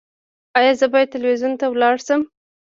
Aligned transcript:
ایا 0.57 0.73
زه 0.79 0.85
باید 0.93 1.11
تلویزیون 1.15 1.53
ته 1.59 1.65
لاړ 1.81 1.95
شم؟ 2.05 2.21